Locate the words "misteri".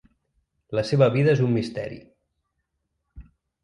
1.59-2.03